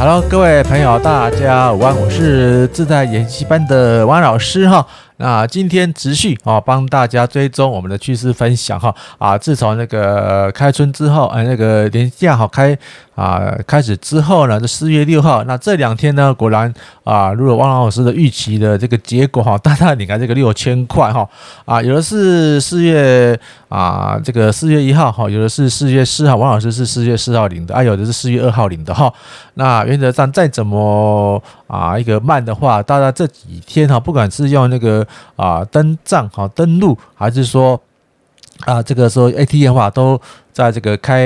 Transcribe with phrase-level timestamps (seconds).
[0.00, 4.86] Hello，各位朋友，大家午安，我是自在研习班的汪老师哈。
[5.20, 12.76] 那今天持续啊，帮大家追踪我们的趋势分享哈啊，自从那个开春之后，呃，那个年假好开
[13.14, 16.72] 啊开始之后呢，这四月六号，那这两天呢，果然
[17.04, 21.28] 啊，如果汪老师的预期的这个结果哈，大大领来这个六千块哈
[21.66, 29.12] 啊，有的是四月啊这个四月一号哈，有的是四月四号，汪老师是四月四号领的，啊，有的是四月二号领的哈。
[29.52, 35.06] 那原则上再怎么啊一个慢的话，大家这几天哈，不管是用那个。
[35.36, 37.80] 啊，登账哈，登录还是说
[38.66, 40.20] 啊，这个说 ATM 话都
[40.52, 41.22] 在这个开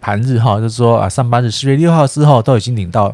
[0.00, 3.08] 盘日哈，就是说啊，上班日四月六号之后都已经领到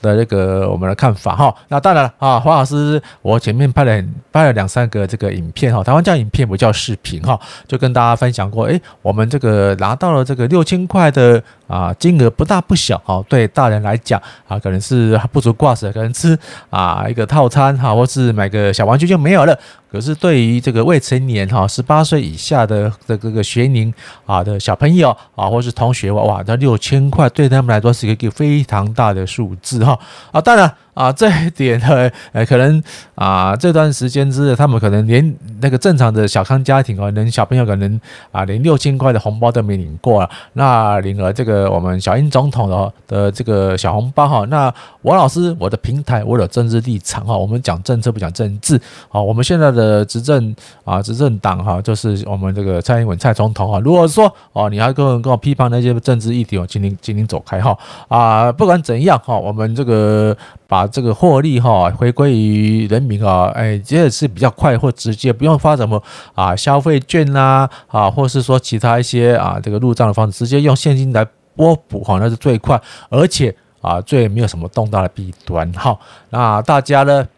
[0.00, 1.54] 的那个我们的看法哈。
[1.68, 11.42] 那当然了啊，黄老师，我前面拍了拍了两三个这个影片哈，台湾叫影片不叫视频哈，就跟大家分享过，诶，我们这个拿到了这个六千块的。
[11.68, 16.36] 啊，金额不大不小哈，对大人来讲啊，可能是不足挂齿，可能吃
[16.70, 19.56] 啊一个套餐哈，或是买个小玩具就没有了。
[19.92, 23.94] 可是对于这个未成年哈，十八岁以下的这个个学龄
[24.26, 29.96] 啊的小朋友啊，或是同学哇哇，那六千块对他们来说是一个非常大的数字哈
[30.32, 30.74] 啊，当然。
[30.98, 32.82] 啊，这一点呢， 呃，可能
[33.14, 38.00] 啊，这段时间之内，他们可能连那个正常的小康家庭啊，连小朋友可能
[38.32, 40.28] 啊，连六千块的红包都没领过了。
[40.54, 44.44] 那领了这个我们小英总统的的这个小红包哈。
[44.46, 48.80] 那王老师，我的平台我有政治立场哈，我们讲政策不讲政治。
[49.08, 53.78] 好，我们现在的执政啊，执政党哈，就是我们这个蔡英文蔡总统哈。
[53.78, 57.78] 如果说哦，你要跟我跟我批判那些政治议题，我请您请您走开哈。
[58.08, 60.36] 啊，不管怎样哈，我们这个。
[60.70, 66.02] 把这个获利哈回归于人民啊，哎，这也是比较快或直接，不用发什么
[66.34, 75.98] 啊消费券呐啊，或是说其他一些啊这个入账的方式，直接用现金来拨补哈，那是最快，而且啊最没有什么动大的弊端哈。
[76.30, 77.28] 那大家呢？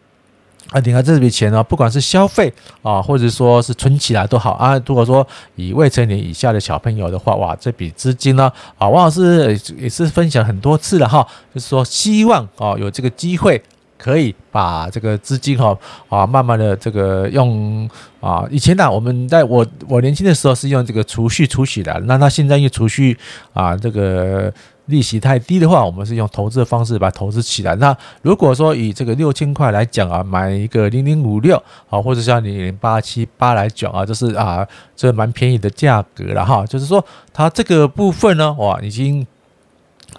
[0.71, 2.51] 啊，你看这笔钱呢，不管是消费
[2.81, 4.81] 啊，或者说是存起来都好啊。
[4.85, 13.61] 如果说以未成年以下的小朋友的话，哇，这笔资金呢，啊，王老师也是分享很多次了哈，就是说希望啊有这个机会
[13.97, 15.77] 可以把这个资金哈
[16.07, 17.89] 啊慢慢的这个用
[18.21, 23.17] 啊，以前呢我们在我我年轻的时候是用这个储蓄储起来，那他现在因为储蓄
[23.51, 24.51] 啊这个。
[24.91, 27.73] 利息太低的话，我们是用投资的方式把它投资起来。
[27.77, 31.57] 那如果说以这个六千块来讲啊，买一个零零五六
[31.89, 36.63] 啊，或者像零零八七八来讲啊，就是啊，这蛮便宜的价格了哈。
[36.67, 37.03] 就是说
[37.33, 39.25] 它这个部分呢，哇，已经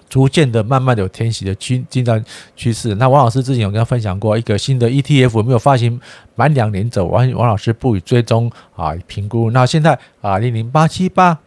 [0.09, 2.21] 逐渐的慢慢的有填息的趋进展
[2.55, 2.95] 趋势。
[2.95, 6.01] 那王老师之前有跟他分享过一个新的 ETF，没有发行
[6.35, 9.51] 满两年走，王王老师不予追踪啊评估。
[9.51, 11.39] 那现在啊，零零八七八。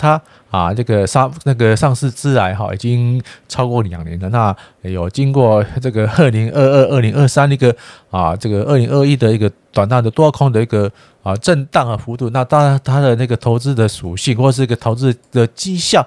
[0.00, 4.28] 它啊，这个上那个上市之来哈，已经超过两年了。
[4.30, 7.76] 那有经过这个二零二二、二零二三那个
[8.10, 10.90] 啊，这个二零二一的一个短暂的多空的一个
[11.22, 12.30] 啊震荡啊幅度。
[12.30, 16.04] 那当然，它的那个投资的属性或是一个投资的绩效，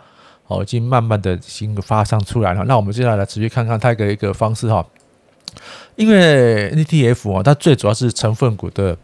[0.48, 2.66] 哦，已经慢慢的已经发生出来了。
[2.66, 4.84] 那我们接下来持续看看它的一个方式哈，
[5.96, 8.98] 因为 ETF 啊，它最主要是成分股的。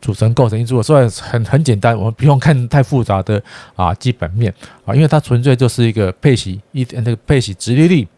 [0.00, 3.42] 组成构成因素，虽然很很简单，我们不用看太复杂的
[3.74, 4.52] 啊基本面
[4.84, 8.08] 啊，因为它纯粹就是一个配息一那个配息直利率，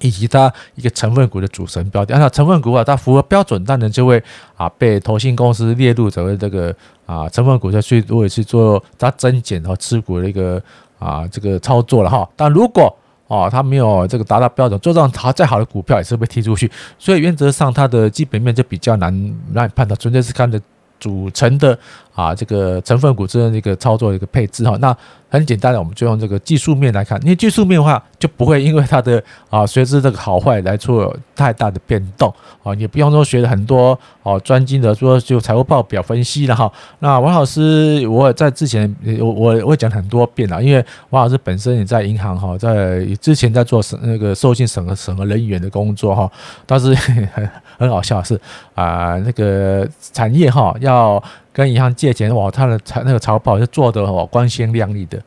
[0.00, 2.14] 以及它一个成分股的组成标的。
[2.14, 4.22] 按照成分股啊，它符合标准，当然就会
[4.56, 6.74] 啊被投信公司列入成为这个
[7.06, 10.62] 啊成分股，再去如果去做它增减和持股的一个
[10.98, 12.28] 啊这个操作了哈。
[12.36, 12.94] 但如果
[13.34, 19.12] 哦，它没有这个达到标准，就算它再好的股票也是被踢出去，所以原则上它的基本面就比较难
[19.52, 20.60] 让你判断，纯粹是看的
[21.00, 21.76] 组成的
[22.14, 24.76] 啊这个成分股之间的一个操作一个配置哈。
[24.80, 24.96] 那
[25.34, 36.70] 很简单的，我们就用这个技术面来看，因为技术面的话就不会因为它的啊随之这个好坏来做太大的变动啊，也不用说学了很多哦专精的说就财务报表分析了哈。
[37.00, 46.30] 那王老师我在之前我我我讲很多遍了，因为王老师本身也在银行哈，在之前在做审那个授信审核审核人员的工作哈，
[46.64, 47.28] 但是很
[47.76, 48.40] 很好笑的是
[48.76, 51.20] 啊那个产业哈要。
[51.54, 55.18] 跟银行借钱哇，他的财那个财报是做的哇光鲜亮丽的。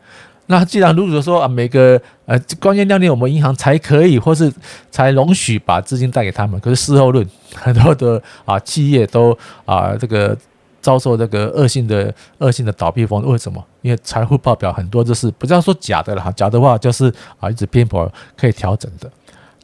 [0.47, 4.51] 那既然如果说啊每个呃光鲜亮丽，我们银行才可以或是
[4.91, 6.59] 才容许把资金贷给他们。
[6.59, 7.25] 可是事后论，
[7.55, 10.37] 很多的啊企业都啊这个
[10.81, 13.25] 遭受这个恶性的恶性的倒闭风。
[13.25, 13.63] 为什么？
[13.81, 19.09] 因为财务报表很多就是不要说假的了哈，假的话就是啊一直偏颇可以调整的。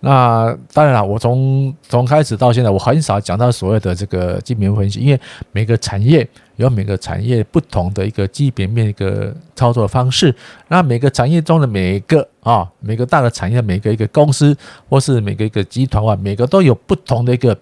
[0.06, 5.20] 那当然了，我从从开始到现在，我很少讲到所谓的这个基本面分析，因为
[5.54, 6.28] 每个产业
[6.58, 10.36] 有每个产业不同的一个基本面一个操作方式。
[10.68, 14.54] 那每个产业中的每一个啊，每个大的产业，每个一个公司
[14.90, 17.58] 或是每个一个集团啊，每个都有不同的一个。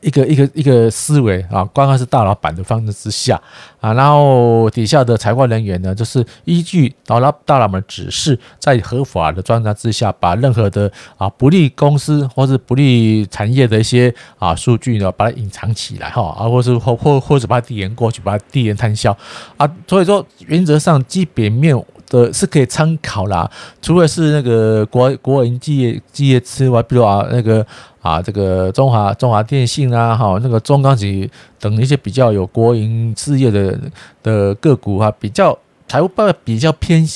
[0.00, 3.40] 一个一个一个思维啊，刚刚是大老板的方式之下
[3.80, 19.16] 啊，然后底下的财会人员呢，就是依据老老大老板指示，在合法的状态之下，把任何的啊不利公司或是不利产业的一些啊数据呢，把它隐藏起来哈，啊，或是或或或者把它递延过去，把它递延摊销
[19.56, 21.74] 啊，所以说原则上基本面
[22.08, 23.50] 的是可以参考啦，
[23.82, 27.66] 除了是那个国国营企业企业之外，比如啊那个。
[28.00, 33.78] 啊，这个中华中华电信啊，哈，那个中钢级等一些比较有国营事业的
[34.22, 35.56] 的个股啊，比较
[35.86, 37.06] 财务报比较偏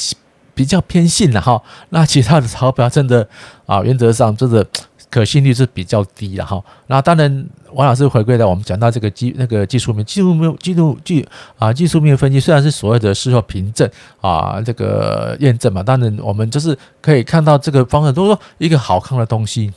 [0.54, 1.62] 比较偏信的哈。
[1.88, 3.26] 那其他的钞票真的
[3.66, 4.66] 啊，原则上真的
[5.08, 6.62] 可信率是比较低的哈。
[6.88, 11.26] 那当然，王老师回归到我们讲到这个技那个技术面，技术面技术技
[11.58, 13.88] 啊技术面分析，虽然是所谓的事后凭证
[14.20, 19.72] 啊，这个验证嘛，当然我们就是可以看到这个方向，都说一个好看的东西。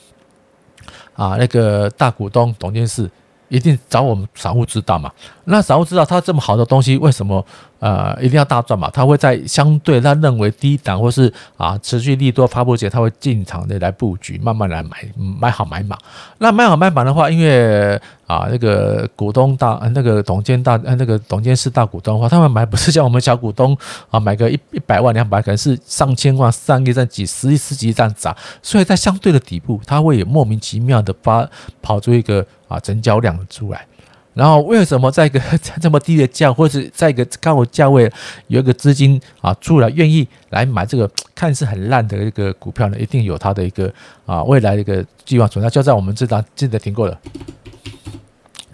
[1.18, 3.10] 啊，那个大股东董监事
[3.50, 5.12] 一定找我们散户知道嘛？
[5.46, 7.46] 那散户知道他这么好的东西，为什么
[7.80, 8.90] 呃一定要大赚嘛？
[8.90, 14.98] 他会在相对他认为低档或是啊持续利多发布前，他会进场的来布局，慢慢来买
[15.40, 15.98] 买好买满。
[16.40, 17.96] 那买好买满的话，因为
[18.26, 23.78] 啊那个股东大那个董监大那个董监事大股东的话，他们买不是像我们小股东
[24.10, 31.48] 啊买个一一百万两百，可能是上千万、上亿、上几十亿、十几亿这样涨，所以在相对的底部，他会有莫名其妙的发
[31.82, 33.86] 跑出一个啊成交量出来。
[34.34, 35.42] 然后为什么在一个
[35.81, 38.12] 这么低的价，或者在一个高的价位，
[38.46, 43.00] 有一个资金啊出来愿意来买这个看似很烂的一个股票呢？
[43.00, 43.92] 一定有它的一个
[44.28, 47.19] 啊未来的一个计划存在，就在我们这档记得听过了。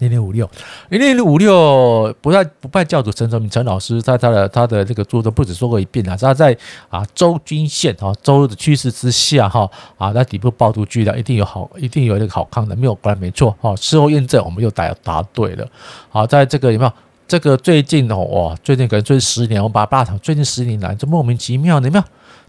[0.03, 0.50] 零零五六，
[0.89, 6.55] 零零五六不败不败教主陈崇明陈老师在他的他的这个著作不止说过一遍啊，他在
[6.89, 15.67] 啊周均线啊周的趋势之下哈啊在底部爆出巨量，一定有好一定有那个好康的，没有果然没错哈，事后验证我们又答答对了，
[16.09, 16.91] 好，在这个有没有？
[17.25, 22.03] 这个最近哦哇最近可能最近十年我把八场最近十年来这莫名其妙的有没有？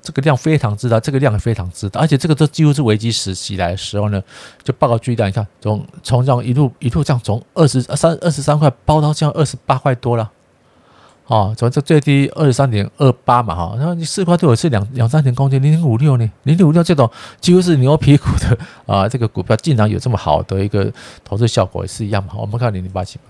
[0.04, 4.22] 这个量非常之大，这个量也非常之大，而且这个都几乎是危机时期来的时候呢，
[4.62, 10.30] 就报告巨量，你看从从这样一路一路这样从二十三二十三块包到这样二十八块多了，
[11.26, 17.10] 哦，从这最低二十三点二八嘛哈，然后你四块多也是两两三点空间，零点五六呢，零点五六这种
[17.40, 20.92] 几乎是牛皮股的啊，这个股票竟然有这么好的一个
[21.24, 23.24] 投资效果也是一样嘛，我们看零零八七吧。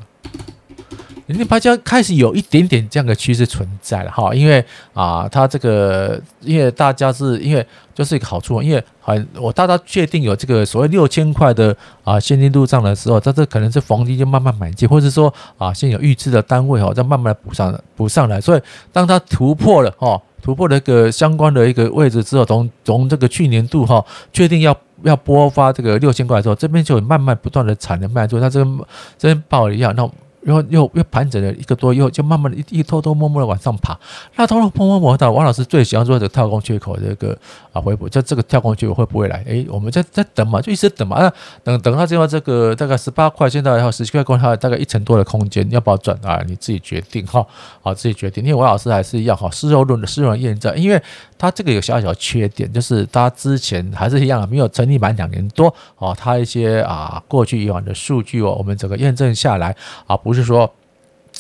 [1.27, 4.63] 零零八七开始有一点点这样的趋势存在了哈，因为
[4.93, 18.39] 啊，它这个因为大家是因为就是一个好处，因为很我大家确定有这个所谓六千块的啊现金入账的时候，它这可能是逢低就慢慢买进，或者说啊现有预支的单位哈，再慢慢补上补上来。
[18.39, 18.61] 所以
[18.93, 30.07] 当它突破了哈，突破了一个相关的一个位置之后，从从这个去年度哈确定要要拨发这个六千块之后，这边就慢慢不断的产能卖出，它这个这边爆了一样那。
[30.45, 33.99] 然后又又盘整了一个多月，又就慢慢的一一偷偷摸摸的往上爬。
[34.37, 37.37] 那偷偷摸摸摸到王老师最喜欢做的跳空缺口这个
[37.73, 39.43] 啊回补，就这个跳空缺口会不会来？
[39.47, 41.19] 诶，我们在在等嘛，就一直等嘛。
[41.21, 41.33] 那
[41.63, 46.43] 等等到最后这个大概十八块，现在还有十七块，共它大概一成多的空间，要不要转啊？
[46.47, 47.47] 你自己决定哈，
[47.83, 48.45] 好自己决定。
[48.45, 51.03] 因为王老师还是一样哈，事后论的事后验证，因为
[51.45, 59.75] 它这个有小小缺点，就是它之前还是一样没有成立满两年多哦，它一些啊过去以往的数据哦，我们整个验证下来
[60.07, 60.35] 啊不。
[60.35, 60.69] 是说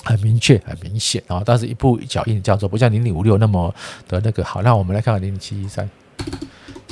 [0.04, 3.74] 很明确、很明显啊，但是一步一脚印这样做，不像零零五六那么
[4.06, 4.62] 的那个好。
[4.62, 5.90] 那我们来看看零零七一三。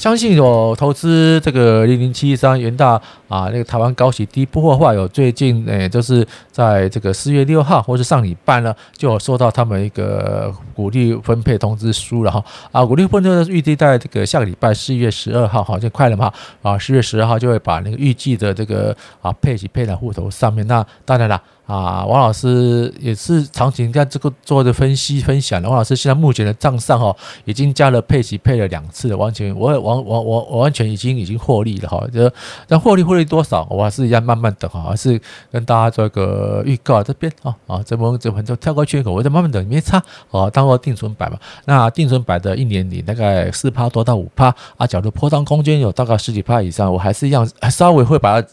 [0.03, 16.33] 相信有投资这个零零七三元大啊，那个台湾高息低波的话，有最近诶，就是在这个四月六号或是上礼拜呢，就有收到他们一个股利分配通知书了哈啊，股利分配呢预计在这个下个礼拜四月十二号哈就快了嘛
[16.63, 20.67] 啊，四月十二号就会把那个预计的这个啊配息配到户头上面。
[20.67, 21.41] 那当然了。
[21.67, 25.69] 啊，王老师也是长期在这个做的分析分享的。
[25.69, 27.15] 王老师现在目前的账上哈，
[27.45, 32.05] 已经加了配息配了两次，完全我也完完完完全已经已经获利了哈。
[32.13, 32.31] 这
[32.67, 35.19] 但获利获利多少，我还是要慢慢等哈，还是
[35.51, 41.39] 跟大家做一个预告这边啊啊，这么这么就跳过缺口，我再慢慢等，没差啊，当做定存摆嘛。
[41.65, 48.49] 那定存摆的一年里大概四趴多到五趴啊，假如波动空间有大概十几趴以上，我还是一样稍微会把它。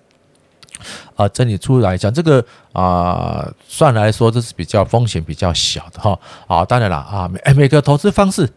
[1.16, 2.44] 啊，整理出来讲这个
[2.74, 6.20] 啊，算来说这是比较风险比较小的哈。
[6.48, 8.50] 啊，当然了啊，每每个投资方式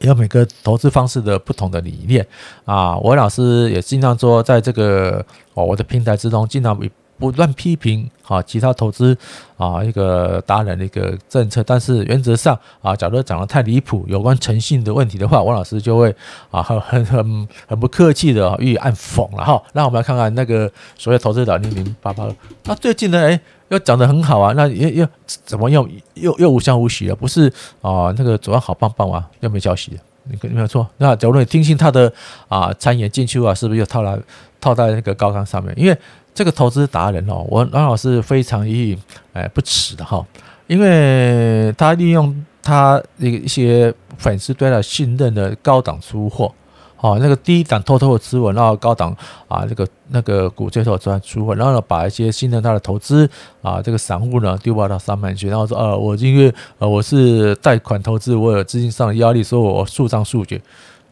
[0.00, 2.26] 有每个投资方式的不同的理念
[2.64, 2.96] 啊。
[2.98, 6.78] 我老师也经常说，在这个哦我的平台之中，经常
[7.18, 9.16] 不断批评啊，其他投资
[9.56, 16.14] 啊一个达人的一个政策，但是原则上啊，假如讲得太离谱，有关诚信的问题的话，王老师就会
[16.50, 19.60] 啊很很很很不客气的予以暗讽了哈。
[19.72, 22.28] 那我们来看看那个所谓投资的零零八八，
[22.64, 27.16] 那最近呢，诶又讲得很好啊，那又又怎么又又又无声无息了？
[27.16, 30.86] 不是啊，那个主要好棒棒啊，又没消息了，你没有错。
[30.98, 32.12] 那假如你听信他的
[32.48, 34.18] 啊谗言进去啊，是不是又套来
[34.60, 35.74] 套在那个高岗上面？
[35.78, 35.98] 因为
[36.38, 38.98] 这个投资达人哦，我王老师非常予以
[39.32, 40.24] 哎不耻的哈，
[40.68, 46.54] 因为他利用他一一些粉丝对他信任的高档出货，
[46.98, 49.10] 哦，那个低档偷偷的持稳，然后高档
[49.48, 53.28] 啊那个那个股最后赚出货，然后呢把一些信任他的投资
[53.60, 60.62] 啊这个散户呢丢包到上面去，然后说呃我因为呃我是贷款投资，我有资金上的压力，所以我速战速决。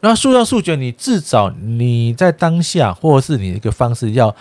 [0.03, 4.33] 那速战速决，你至少你在当下或者是你一个方式要。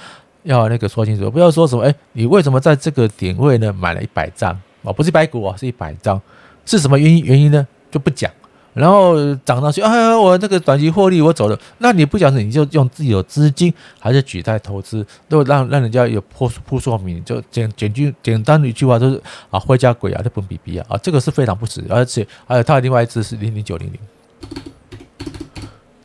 [0.45, 4.57] 要那个说清楚，不要说什么哎，你为什么在这个点位呢买了一百张？
[4.83, 6.21] 哦，不是一百股啊，是一百张，
[6.65, 7.25] 是什么原因？
[7.25, 7.67] 原因呢？
[7.89, 8.31] 就不讲，
[8.73, 23.99] 然后涨上去，哎，我那个短期获利我走了，那你不讲，你就用自己的资金还是举债投资，都让让人家有扑扑朔迷离，就简简句简单的一句话就是啊，灰家鬼啊，这本比比啊，啊，这个是非常不值，而且还有他的另外一支是零零九零零，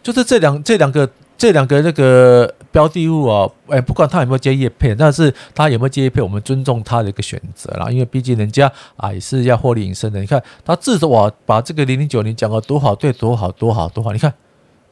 [0.03, 1.07] 就是这两这两个。
[1.41, 7.91] 这两个那个标的物啊，哎，不管他有没有接业配，但是他有没有接业配，我们尊重他的一个选择啦。
[7.91, 10.21] 因为毕竟人家啊也是要获利营生的。
[10.21, 14.13] 你看他自着我把这个零零九零讲了多好，对，多好，多好，多好。
[14.13, 14.31] 你看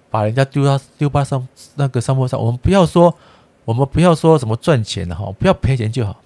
[0.09, 3.15] 把人家丢到丢巴上那个山坡上，我们不要说，
[3.67, 6.17] 我们不要说什么赚钱的哈，不要赔钱就好。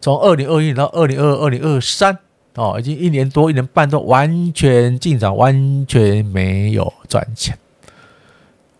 [0.00, 2.16] 从二零二一到二零二二、二零二三
[2.54, 7.58] 哦，已经一年多、一年半都完全进涨，完全没有赚钱。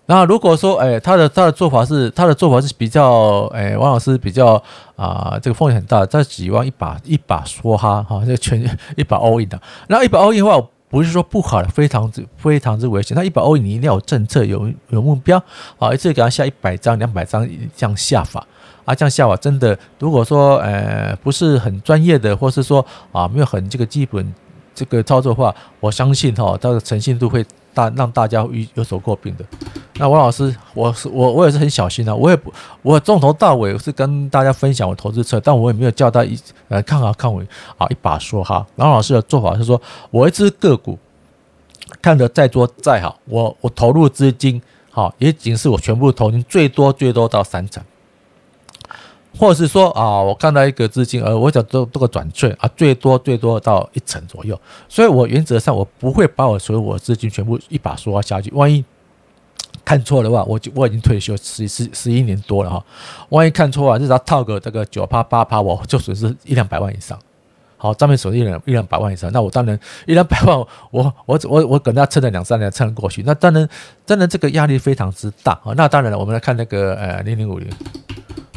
[0.07, 4.63] 那如果说，哎，他的他的做法是，他的做法是比较，哎，王老师比较
[4.97, 8.61] 啊，这个风险很大，在指望一把一把梭哈哈，这个全
[8.97, 9.59] 一把 all in 的。
[9.89, 13.17] 然后一把 all in 的话，不是说不好的，非常之非常之危险。
[13.17, 15.43] 那一把 all in 你一定要有政策，有有目标，
[15.79, 18.47] 啊，一次给他下一百张、两百张这样下法，
[18.85, 24.35] 啊，这样下法真的，如果说，呃，不是很专业的，或是说啊，没有很这个基本
[24.75, 27.43] 这个操作的话，我相信哈，它的诚信度会
[27.75, 29.45] 大让大家有有所诟病的。
[29.97, 32.53] 那王老师，我是我我也是很小心的，我也不
[32.83, 36.39] 我从头到尾是跟大家分享我投资策略，但我也没有叫他一
[36.69, 38.67] 呃看好看稳啊一把说哈。
[38.75, 40.99] 然后老师的做法是说，我一只个股
[42.01, 47.83] 看得再多再好，我我投入资金好也仅是我全部投进最多最多到三成，
[49.39, 58.85] 或者是说啊我看到一个资金呃我想做做个转券啊最多最多到一成左右，所以我原则上我不会把我所有我的资金全部一把说下去，万一。
[59.85, 62.83] 看错的话，我就我已经退休十十十一年多了哈，
[63.29, 67.19] 万一看错啊，至少套个这个九趴八趴，我就损失一两百万以上。
[67.77, 70.57] 好，账面损失一两一两百万以上，那我当然一两百万
[70.91, 73.69] 我，我我我可能要撑了两三年撑过去，那当然
[74.07, 75.75] 当然这个压力非常之大啊。
[75.77, 77.69] 那当然了，我们来看那个呃零零五零。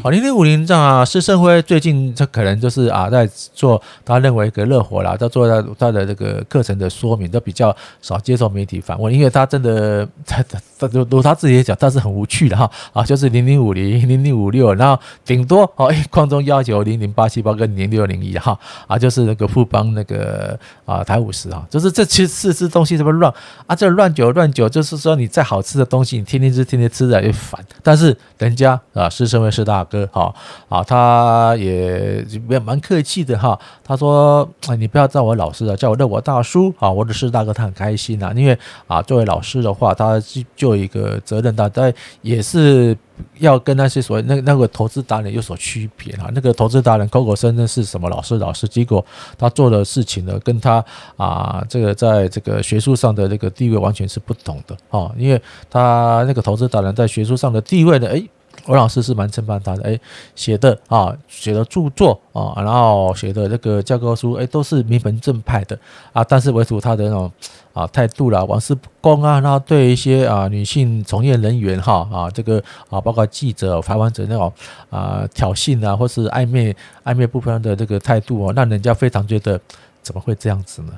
[0.08, 10.42] 好，零零五零这样啊，施胜辉最近他可能就是啊，在做他认为一个热火啦，在做他他的这个课程的说明，都比较少接受媒体访问，因为他真的 他
[10.80, 23.30] 他如如他自己也讲，他是很无趣的哈啊，就是零零五零零零五六，然后顶多哦，矿中要求零零八七八跟零六零一哈啊，就是那个富邦那个啊台五十啊，就是这其实四支东西这么乱
[23.66, 29.84] 啊，这乱九乱九，就是说你再好吃的东西，你天天吃天天吃的也烦，但是人家啊施胜辉是大。
[29.90, 30.36] 哥，好
[30.68, 33.58] 啊，他也也蛮客气的哈。
[33.84, 40.22] 他说：“哎，你不要叫我老师啊，叫我热火大叔啊。”我的师大哥他很开心啊，因为啊，作为老师的话，他
[40.56, 42.98] 就有一个责任，他他也是
[43.40, 46.30] 要跟那些所谓那那个投资达人有所区别啊。
[46.34, 49.04] 那个投资达人口口声声是什么老师老师，结果
[49.38, 50.84] 他做的事情呢，跟他
[51.16, 55.12] 啊这个在这个学术上的这个地位完全是不同的啊。
[55.18, 58.30] 因为他那个投资达人在学术上的地位呢，诶。
[58.68, 60.00] 我老师是蛮称赞他的，哎，
[60.36, 65.80] 写的啊，写的著作啊，然后写的那个教科书，哎，都是名门正派的
[66.12, 66.22] 啊。
[66.24, 67.32] 但是唯独他的那种
[67.72, 74.52] 啊态度啦，玩世不恭啊，然后对一些啊女性从业人员哈啊这个啊，包括记者、采访者那种
[74.90, 79.58] 啊挑衅啊，或是暧昧暧昧不分的这个态度啊，让人家非常觉得
[80.02, 80.92] 怎么会这样子呢？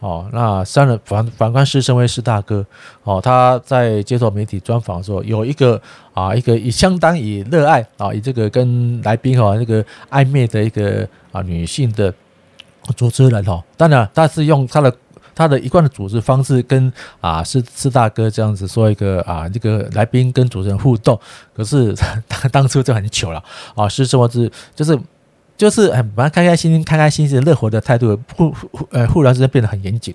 [0.00, 2.64] 哦，那三人反反观施升辉施大哥，
[3.04, 5.80] 哦，他在接受媒体专访的时候，有一个
[6.14, 12.12] 啊，一个以相当以热爱啊，以这个跟来宾哈那个暧昧的一个啊女性的
[12.96, 14.94] 主持人哦，当然他是用他的。
[15.34, 21.16] 他的一贯的组织方式跟啊是是大哥这样子说一个啊这个来宾跟主持人互动，
[21.54, 21.94] 可是
[22.26, 23.40] 当当初就很糗了
[23.76, 24.98] 啊，是什么是就是
[25.58, 30.14] 就是很蛮开开心心、开开心心、乐活的态度，忽忽呃忽然之间变得很严谨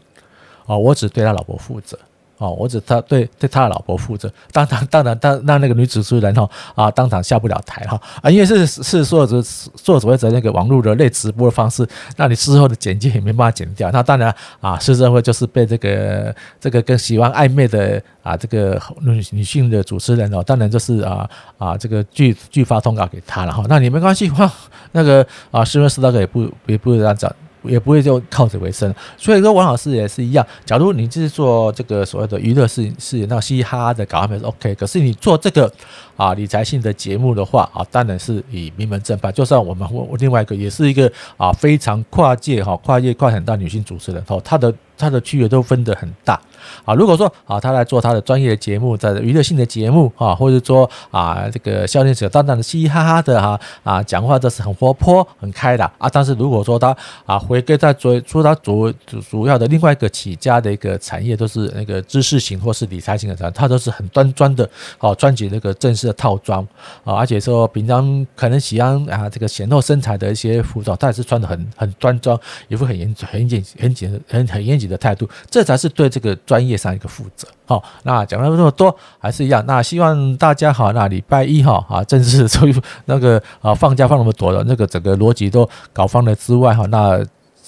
[0.66, 2.00] 啊，我只对他老婆负责。
[2.38, 9.42] 哦，我只他对对他的老婆负责，当当当然当让那个女主持人哈啊当场下不了台哈啊，因为是是说着
[9.76, 11.88] 做所谓的那个网络的类直播的方式，
[12.18, 13.90] 那你事后的剪辑也没办法剪掉。
[13.92, 23.64] 那当然啊，私生会就是被这个这个跟喜欢暧昧的啊这个女女性的主持人哦，当然就是啊啊这个拒拒发通告给他了哈。
[23.70, 24.52] 那你没关系哈，
[24.92, 27.34] 那个啊，新闻斯大哥也不也不会这样讲。
[27.64, 30.46] 也不会就靠此为生，所以说王老师也是一样。
[30.66, 34.76] 假如你就是做这个所谓的娱乐事事业，那嘻哈的搞还是 OK。
[34.76, 35.72] 可是你做这个
[36.16, 39.32] 啊理财性的节目的话啊，当然是以名门正派。
[39.32, 44.74] 就算我们我另外一个也是一个啊非常跨界哈跨界跨很大女性主持人哦，她的。
[44.96, 46.40] 她的区域都分得很大
[46.86, 46.94] 啊。
[46.94, 56.08] 如果说啊，他来做他的专业节目，在娱乐性的节目啊，或者说啊，这个笑点者淡淡的嘻嘻哈哈的哈啊，讲话都是很活泼、很开的啊。
[56.08, 66.66] 但是如果说他啊，回归在主说他主主主要的另外一个起家的一个产业，都是那个知识型或是理财型的产业，他都是很端庄的哦，穿起那个正式的套装
[67.04, 77.48] 啊，而且说平常可能喜欢啊这个显露身材的一些服装，他也是穿得很很端庄，一副很严很严很严很很严谨的态度，这才是对这个专业上一个负责。
[77.66, 79.66] 好，那讲了这么多，还是一样。
[79.66, 87.24] 那希望大家好，那礼拜一哈啊，正式所以 那个啊放假放那么多的，那个整个逻辑都搞放了之外哈，那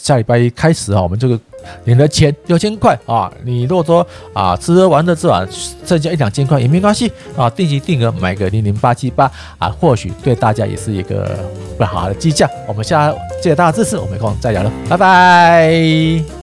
[0.06, 1.40] 下礼拜一开始啊，我们这个
[1.86, 5.44] 领了钱六千块啊，你如果说啊吃喝玩乐之外
[5.84, 9.26] 剩下一两千块也没关系啊，定期定额买个零零八七八
[9.58, 11.36] 啊，或许对大家也是一个
[11.76, 12.48] 不好的计价。
[12.68, 16.26] 我们下谢谢大家支持，我们有空再聊了，拜拜。